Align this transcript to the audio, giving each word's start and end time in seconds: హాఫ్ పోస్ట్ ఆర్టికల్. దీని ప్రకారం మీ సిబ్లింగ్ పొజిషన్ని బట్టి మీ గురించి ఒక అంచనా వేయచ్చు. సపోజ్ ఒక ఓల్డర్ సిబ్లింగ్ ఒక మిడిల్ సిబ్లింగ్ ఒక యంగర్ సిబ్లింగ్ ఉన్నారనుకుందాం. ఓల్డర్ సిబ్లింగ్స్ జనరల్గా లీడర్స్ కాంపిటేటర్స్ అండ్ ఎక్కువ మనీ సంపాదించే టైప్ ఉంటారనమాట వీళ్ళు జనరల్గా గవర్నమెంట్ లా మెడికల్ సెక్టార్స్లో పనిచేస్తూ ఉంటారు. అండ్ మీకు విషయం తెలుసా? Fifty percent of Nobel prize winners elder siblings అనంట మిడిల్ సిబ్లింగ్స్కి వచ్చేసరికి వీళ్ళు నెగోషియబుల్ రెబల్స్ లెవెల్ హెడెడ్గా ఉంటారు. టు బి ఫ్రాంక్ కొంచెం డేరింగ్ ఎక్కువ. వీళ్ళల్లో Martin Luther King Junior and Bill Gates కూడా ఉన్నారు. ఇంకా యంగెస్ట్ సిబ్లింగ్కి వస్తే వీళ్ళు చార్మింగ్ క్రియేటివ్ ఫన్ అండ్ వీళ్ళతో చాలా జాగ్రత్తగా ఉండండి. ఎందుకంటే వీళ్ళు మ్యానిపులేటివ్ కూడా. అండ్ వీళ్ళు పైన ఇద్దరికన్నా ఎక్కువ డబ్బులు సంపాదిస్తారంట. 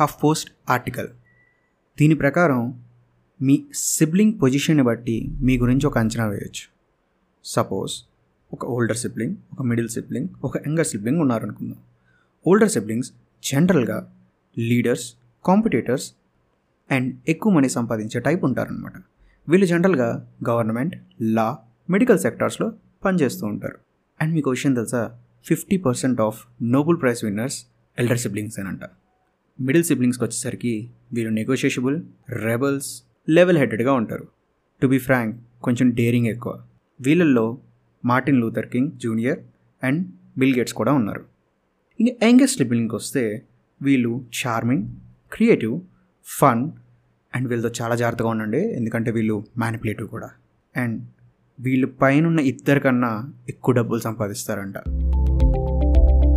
హాఫ్ 0.00 0.24
పోస్ట్ 0.24 0.50
ఆర్టికల్. 0.70 1.08
దీని 1.98 2.14
ప్రకారం 2.14 2.84
మీ 3.42 3.64
సిబ్లింగ్ 3.74 4.32
పొజిషన్ని 4.42 4.84
బట్టి 4.84 5.28
మీ 5.40 5.58
గురించి 5.58 5.86
ఒక 5.86 5.98
అంచనా 5.98 6.26
వేయచ్చు. 6.26 6.66
సపోజ్ 7.44 8.02
ఒక 8.52 8.64
ఓల్డర్ 8.64 8.96
సిబ్లింగ్ 8.96 9.36
ఒక 9.52 9.62
మిడిల్ 9.62 9.88
సిబ్లింగ్ 9.88 10.28
ఒక 10.44 10.68
యంగర్ 10.68 10.86
సిబ్లింగ్ 10.86 11.20
ఉన్నారనుకుందాం. 11.20 11.78
ఓల్డర్ 12.46 12.70
సిబ్లింగ్స్ 12.70 13.12
జనరల్గా 13.44 14.14
లీడర్స్ 14.58 15.14
కాంపిటేటర్స్ 15.44 16.12
అండ్ 16.90 17.20
ఎక్కువ 17.28 17.52
మనీ 17.52 17.68
సంపాదించే 17.68 18.20
టైప్ 18.20 18.44
ఉంటారనమాట 18.44 18.92
వీళ్ళు 19.48 19.66
జనరల్గా 19.66 20.32
గవర్నమెంట్ 20.48 20.96
లా 21.22 21.58
మెడికల్ 21.90 22.18
సెక్టార్స్లో 22.18 22.72
పనిచేస్తూ 23.04 23.46
ఉంటారు. 23.46 23.78
అండ్ 24.20 24.34
మీకు 24.34 24.50
విషయం 24.50 24.74
తెలుసా? 24.74 25.18
Fifty 25.44 25.76
percent 25.76 26.20
of 26.20 26.46
Nobel 26.62 27.00
prize 27.00 27.24
winners 27.24 27.66
elder 27.98 28.18
siblings 28.18 28.58
అనంట 28.58 28.80
మిడిల్ 29.60 29.84
సిబ్లింగ్స్కి 29.84 30.24
వచ్చేసరికి 30.24 30.90
వీళ్ళు 31.12 31.34
నెగోషియబుల్ 31.34 32.02
రెబల్స్ 32.30 33.02
లెవెల్ 33.28 33.58
హెడెడ్గా 33.58 33.92
ఉంటారు. 33.92 34.28
టు 34.82 34.86
బి 34.86 34.98
ఫ్రాంక్ 34.98 35.36
కొంచెం 35.62 35.90
డేరింగ్ 35.90 36.26
ఎక్కువ. 36.26 36.60
వీళ్ళల్లో 37.00 37.58
Martin 38.04 38.40
Luther 38.40 38.66
King 38.66 38.92
Junior 38.92 39.38
and 39.84 40.08
Bill 40.38 40.58
Gates 40.58 40.74
కూడా 40.74 40.92
ఉన్నారు. 40.92 41.24
ఇంకా 42.00 42.26
యంగెస్ట్ 42.26 42.58
సిబ్లింగ్కి 42.58 42.94
వస్తే 42.94 43.42
వీళ్ళు 43.82 44.24
చార్మింగ్ 44.40 44.88
క్రియేటివ్ 45.32 45.80
ఫన్ 46.24 46.70
అండ్ 47.34 47.48
వీళ్ళతో 47.48 47.70
చాలా 47.82 47.94
జాగ్రత్తగా 47.94 48.28
ఉండండి. 48.28 48.74
ఎందుకంటే 48.74 49.10
వీళ్ళు 49.10 49.46
మ్యానిపులేటివ్ 49.58 50.08
కూడా. 50.08 50.30
అండ్ 50.76 51.06
వీళ్ళు 51.60 51.86
పైన 51.86 52.40
ఇద్దరికన్నా 52.40 53.32
ఎక్కువ 53.48 53.74
డబ్బులు 53.74 54.00
సంపాదిస్తారంట. 54.00 54.97